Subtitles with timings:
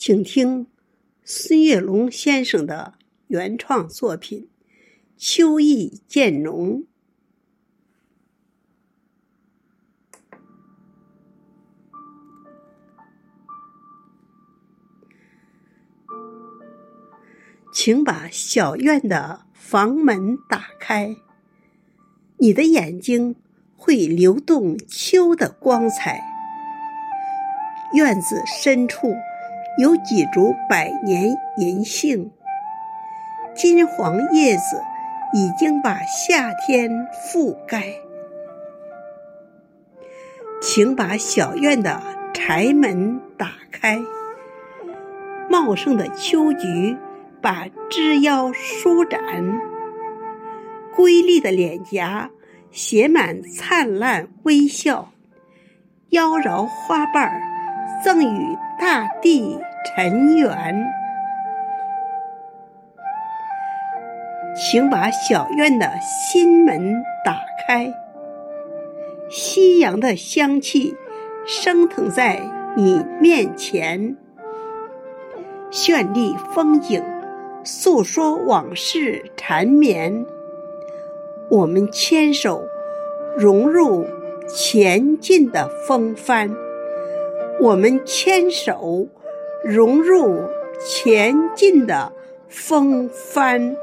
[0.00, 0.66] 请听
[1.24, 2.94] 孙月龙先生的
[3.26, 4.48] 原创作品
[5.18, 6.84] 《秋意渐浓》。
[17.70, 21.14] 请把小院的房门打开，
[22.38, 23.36] 你的眼睛
[23.76, 26.22] 会流动秋的光彩。
[27.92, 29.12] 院子深处
[29.80, 32.30] 有几株百年银杏，
[33.54, 34.82] 金黄叶子
[35.32, 37.82] 已经把夏天覆盖。
[40.60, 41.98] 请把小院的
[42.34, 43.98] 柴门打开，
[45.48, 46.98] 茂盛的秋菊。
[47.42, 49.18] 把枝腰舒展，
[50.94, 52.28] 瑰丽的脸颊
[52.70, 55.10] 写满灿烂微笑，
[56.10, 57.40] 妖娆花瓣儿
[58.04, 60.92] 赠予大地尘缘。
[64.56, 67.92] 请把小院的心门打开，
[69.30, 70.94] 夕阳的香气
[71.46, 72.40] 升腾在
[72.76, 74.16] 你面前，
[75.70, 77.02] 绚丽风景。
[77.62, 80.24] 诉说往事缠绵，
[81.50, 82.64] 我们牵手
[83.36, 84.06] 融入
[84.48, 86.50] 前进的风帆。
[87.60, 89.08] 我们牵手
[89.64, 90.48] 融入
[90.86, 92.12] 前进的
[92.48, 93.76] 风帆。